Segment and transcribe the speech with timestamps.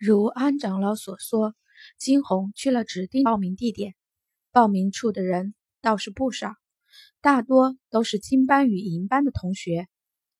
[0.00, 1.56] 如安长老所说，
[1.98, 3.96] 金红去了指定报名地点，
[4.52, 6.54] 报名处的人倒是不少，
[7.20, 9.88] 大多都是金班与银班的同学。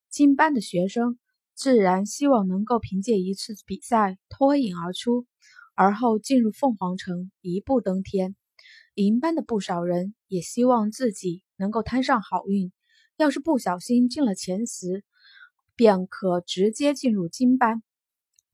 [0.08, 1.18] 金班的学生
[1.54, 5.26] 自然希望能够凭借一次比赛脱颖而出，
[5.74, 8.36] 而后进入凤凰城一步登天。
[8.94, 12.70] 银班的不少人也希望自己能够摊上好运，
[13.16, 15.02] 要是不小心进了前十，
[15.74, 17.82] 便可直接进入金班。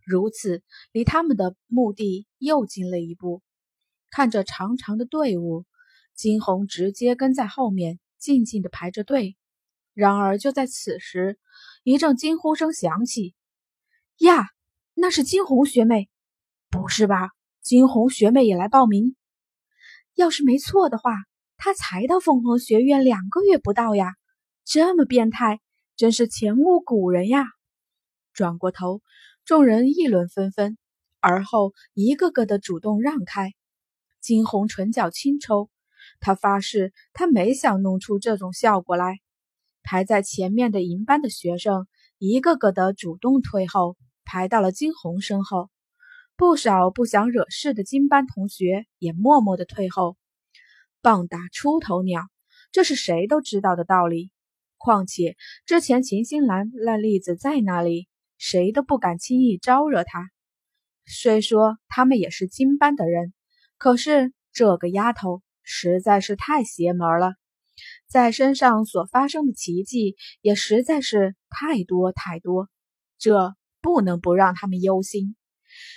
[0.05, 3.43] 如此，离他们的目的又近了一步。
[4.11, 5.65] 看着长长的队伍，
[6.15, 9.37] 金红直接跟在后面，静静的排着队。
[9.93, 11.39] 然而，就在此时，
[11.83, 13.35] 一阵惊呼声响起
[14.19, 14.47] ：“呀，
[14.95, 16.09] 那是金红学妹！
[16.69, 17.31] 不是吧？
[17.63, 19.17] 金红学妹也来报名？
[20.15, 21.13] 要是没错的话，
[21.57, 24.15] 她才到凤凰学院两个月不到呀！
[24.65, 25.61] 这么变态，
[25.97, 27.47] 真是前无古人呀！”
[28.33, 29.01] 转过头。
[29.45, 30.79] 众人议论纷纷，
[31.21, 33.53] 而后一个个的主动让开。
[34.23, 35.69] 金红唇角轻抽，
[36.19, 39.19] 他发誓他没想弄出这种效果来。
[39.83, 45.69] 排在前面的银班的学生一个个的主动退后，排到了金红身后。
[46.37, 50.17] 不少不想惹事的金班同学也默默的退后。
[51.03, 52.23] 棒打出头鸟，
[52.73, 54.31] 这是谁都知道的道理。
[54.79, 58.09] 况且之前秦心兰那例子在那里。
[58.47, 60.31] 谁都不敢轻易招惹她。
[61.07, 63.33] 虽说他们也是金班的人，
[63.79, 67.37] 可是这个丫头实在是太邪门了，
[68.07, 72.69] 在身上所发生的奇迹也实在是太多太多，
[73.17, 75.37] 这不能不让他们忧心。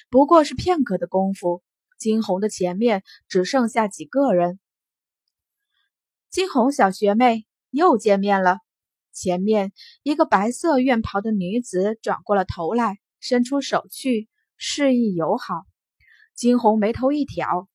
[0.09, 1.61] 不过是片刻的功夫，
[1.99, 4.57] 金红的前面只剩下几个人。
[6.29, 8.59] 金红小学妹又见面了。
[9.17, 9.73] 前面
[10.03, 15.63] 一个白色院袍的女子转过了头来，伸出手去示意友好。
[16.35, 17.67] 金红眉头一挑：“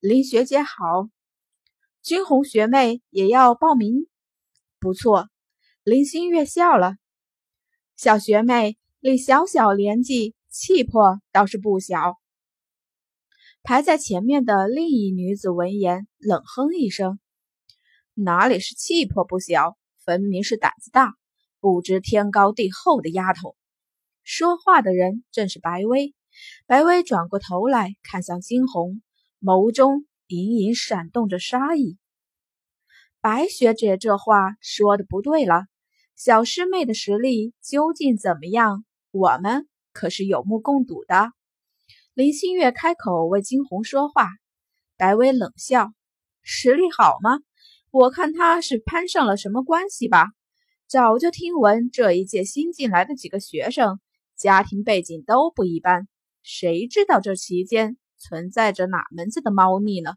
[0.00, 1.08] 林学姐好，
[2.02, 4.08] 金红学妹也要报名？
[4.80, 5.28] 不错。”
[5.84, 6.96] 林心月笑了
[7.94, 12.18] ：“小学妹，你小小年纪，气魄倒是不小。”
[13.62, 17.20] 排在前面的另一女子闻言，冷哼一声
[18.14, 21.14] ：“哪里是气魄不小？”分明是胆子大、
[21.60, 23.56] 不知天高地厚的丫头。
[24.24, 26.14] 说话的人正是白薇。
[26.66, 29.02] 白薇转过头来看向金红，
[29.40, 31.98] 眸中隐隐闪动着杀意。
[33.20, 35.66] 白学姐这话说的不对了，
[36.16, 38.84] 小师妹的实力究竟怎么样？
[39.10, 41.32] 我们可是有目共睹的。
[42.14, 44.28] 林心月开口为金红说话，
[44.96, 45.92] 白薇冷笑
[46.42, 47.38] ：“实力好吗？”
[47.92, 50.28] 我看他是攀上了什么关系吧？
[50.88, 54.00] 早就听闻这一届新进来的几个学生
[54.34, 56.08] 家庭背景都不一般，
[56.42, 60.14] 谁知道这其间存在着哪门子的猫腻呢？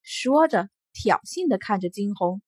[0.00, 2.40] 说着，挑衅的看着金红。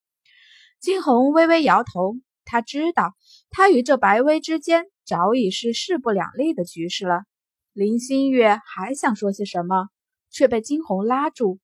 [0.78, 2.14] 金红微微摇头，
[2.44, 3.14] 他知道
[3.50, 7.24] 他与这白薇之间早已是势不两立的局势了。
[7.72, 9.88] 林心月还想说些什么，
[10.30, 11.58] 却被金红拉住。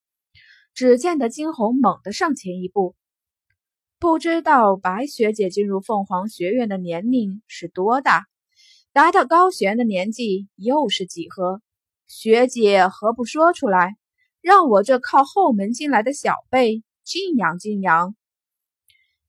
[0.77, 2.95] 只见得金红猛地上前一步，
[3.99, 8.27] 不知道白学姐进入凤凰学院的年龄是多大，
[8.93, 11.63] 达到高悬的年纪又是几何？
[12.07, 13.97] 学姐何不说出来，
[14.43, 18.15] 让我这靠后门进来的小辈敬仰敬仰？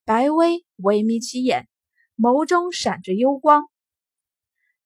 [0.04, 1.70] 白薇微眯起眼，
[2.18, 3.70] 眸中闪着幽光，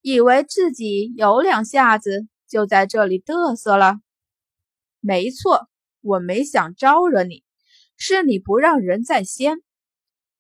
[0.02, 3.96] 以为自己有两下子就在这里嘚瑟了。
[5.00, 5.71] 没错。
[6.02, 7.44] 我没想招惹你，
[7.96, 9.62] 是你不让人在先。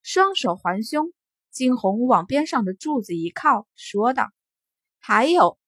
[0.01, 1.13] 双手环胸，
[1.51, 4.31] 金红往边上的柱子一靠，说道
[4.97, 5.59] ：“还有，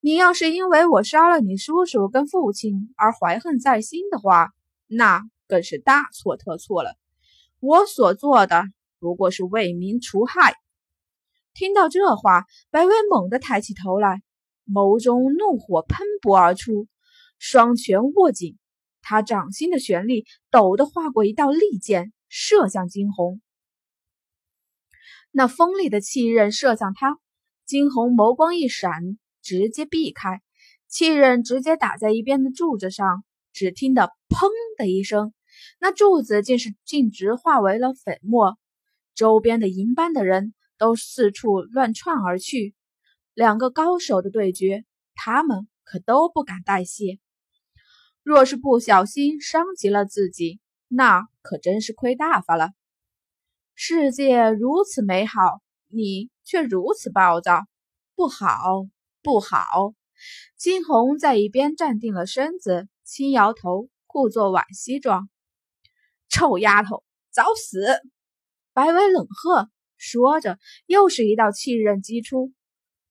[0.00, 4.52] 你要是因为我杀了你叔叔跟父亲而怀恨在心的话，
[4.86, 6.96] 那更是大错特错了。
[7.60, 8.64] 我所做的
[8.98, 10.54] 不过是为民除害。”
[11.52, 14.22] 听到这话，白薇猛地抬起头来，
[14.66, 16.88] 眸中怒火喷薄而出，
[17.38, 18.56] 双拳握紧。
[19.02, 23.42] 他掌心的旋力陡地划过一道利箭，射向金红。
[25.30, 27.18] 那锋利的气刃射向他，
[27.66, 30.40] 金红眸光一闪，直接避开，
[30.88, 33.24] 气刃直接打在一边的柱子上。
[33.54, 35.34] 只听得“砰”的一声，
[35.78, 38.56] 那柱子竟是径直化为了粉末。
[39.14, 42.74] 周边的银班的人都四处乱窜而去。
[43.34, 47.18] 两个高手的对决，他们可都不敢怠懈。
[48.22, 52.70] 若是不小心伤及了自己，那可真是亏大发了。
[53.74, 57.66] 世界如此美好，你却如此暴躁，
[58.14, 58.86] 不好，
[59.22, 59.94] 不好！
[60.56, 65.28] 金红在一边站定了身子，轻摇头，故作惋惜状
[66.30, 67.02] ：“臭丫头，
[67.32, 67.84] 找死！”
[68.72, 72.52] 白薇冷喝，说着，又是一道气刃击出。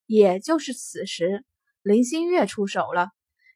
[0.05, 1.43] 也就是此时，
[1.81, 3.09] 林心月出手了，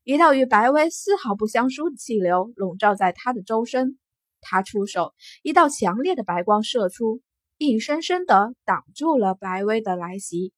[0.05, 3.97] 一道与白薇丝毫不相输的气流笼罩在她的周身。
[4.39, 7.23] 她出手，一道强烈的白光射出，
[7.57, 10.53] 硬生生的挡住了白薇的来袭。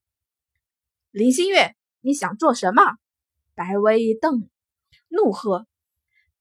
[1.11, 2.81] 林心月，你想做什么？
[3.55, 4.49] 白薇一瞪，
[5.07, 5.65] 怒喝：“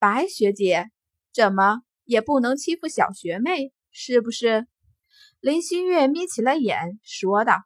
[0.01, 0.91] 白学姐，
[1.33, 4.67] 怎么也不能欺负小学妹，是不是？”
[5.39, 7.63] 林心月眯起了眼，说道：“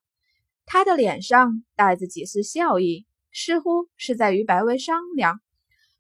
[0.67, 5.41] 她的脸上带着几丝笑意，似乎是在与白薇商量。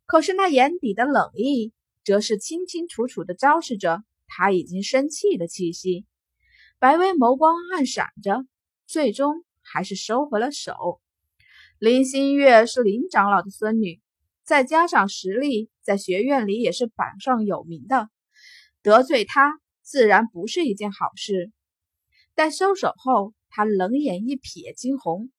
[0.06, 1.72] 可是那眼底的冷意，
[2.04, 6.06] 则是清清楚楚地昭示着她已经生气的气息。”
[6.80, 8.46] 白薇眸光暗闪着，
[8.86, 11.00] 最终还是收回了手。
[11.78, 14.00] 林心月是林长老的孙女，
[14.44, 18.08] 再加上实力，在学院里也是榜上有名的，
[18.82, 21.52] 得罪她自然不是一件好事。
[22.34, 25.30] 但收手后，他冷眼一瞥金红，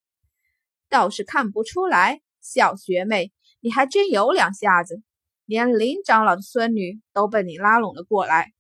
[0.92, 2.22] 倒是看不出来。
[2.42, 5.02] 小学妹，你还真有两下子，
[5.46, 8.52] 连林长老的孙女都被你拉拢了过来。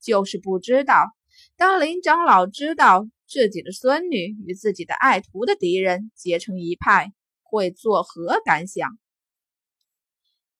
[0.00, 1.12] 就是不知道，
[1.56, 7.12] 当林长老知道自己的孙女与自己的爱徒的敌人结成一派，
[7.42, 8.98] 会作何感想？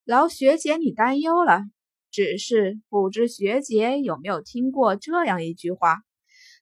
[0.04, 1.60] 劳学姐你担忧了，
[2.10, 5.98] 只是不知学姐有没有听过这样一句话。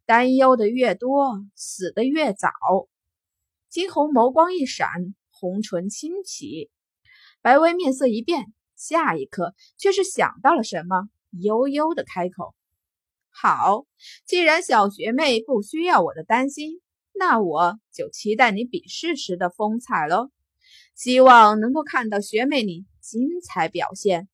[0.04, 2.50] 担忧的越多，死的越早。
[3.76, 4.88] 金红眸光一闪，
[5.28, 6.70] 红唇轻启，
[7.42, 12.54] 白薇面色一变，下一刻却是想到了什么，悠悠的开口
[13.28, 13.84] ：“好，
[14.24, 16.80] 既然小学妹不需要我的担心，
[17.12, 20.30] 那我就期待你比试时的风采喽。
[20.94, 24.26] 希望能够看到学妹你精彩表现。”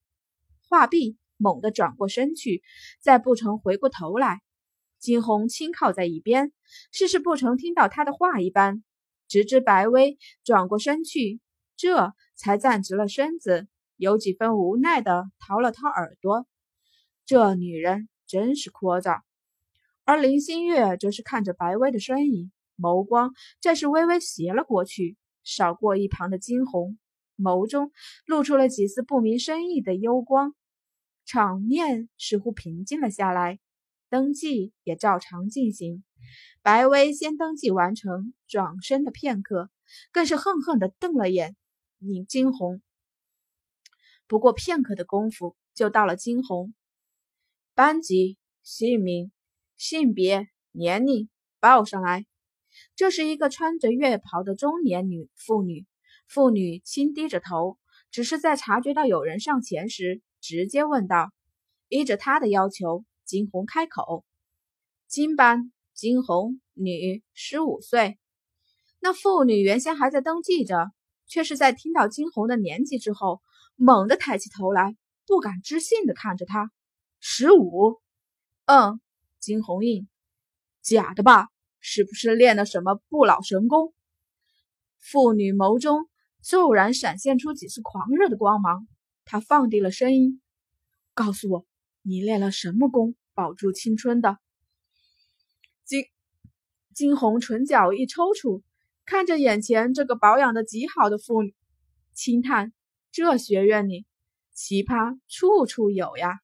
[0.70, 2.62] 话毕，猛地转过身去，
[3.00, 4.40] 再不曾回过头来。
[5.00, 6.52] 金红轻靠在一边，
[6.92, 8.84] 似是不曾听到他的话一般，
[9.32, 11.40] 直至白薇转过身去，
[11.74, 16.46] 这才站直了身子，有几分无奈的掏了掏耳朵。
[17.24, 19.22] 这女人真是聒噪。
[20.04, 26.98] 而林心月则是看着白薇的身影，眸光再是微微斜了过去，扫过一旁的金红，
[27.38, 27.90] 眸中
[28.26, 30.54] 露出了几丝不明深意的幽光。
[31.24, 33.60] 场面似乎平静了下来。
[34.10, 36.04] 登记也照常进行。
[36.62, 39.70] 白薇先登记完成，转身的片刻，
[40.10, 41.56] 更是恨恨地瞪了眼
[41.98, 42.80] 你金红。
[44.26, 46.74] 不过片刻的功夫，就到了金红
[47.74, 49.32] 班级、姓名、
[49.76, 51.28] 性别、年龄
[51.60, 52.26] 报上来。
[52.94, 55.86] 这是一个穿着月袍的中年女妇女。
[56.28, 57.78] 妇女轻低着头，
[58.10, 61.30] 只是在察觉到有人上前时，直接问道
[61.88, 64.24] ：“依着她的要求。”金红开口
[65.08, 68.18] ：“金班金红，女，十五岁。”
[69.00, 70.92] 那妇女原先还在登记着，
[71.26, 73.42] 却是在听到金红的年纪之后，
[73.76, 74.96] 猛地抬起头来，
[75.26, 76.70] 不敢置信的看着他
[77.20, 78.00] ：“十五？
[78.66, 79.00] 嗯。”
[79.40, 80.08] 金红应
[80.82, 81.48] ：“假的吧？
[81.80, 83.92] 是不是练了什么不老神功？”
[85.00, 86.08] 妇女眸中
[86.40, 88.86] 骤然闪现出几丝狂热的光芒，
[89.24, 90.40] 她放低了声音
[91.12, 91.66] ：“告诉我，
[92.02, 94.38] 你练了什么功？”保住青春的
[96.94, 98.62] 金红唇角一抽搐，
[99.04, 101.54] 看着眼前这个保养的极好的妇女，
[102.14, 102.72] 轻叹：
[103.10, 104.06] 这学院里
[104.52, 106.40] 奇葩处处有呀。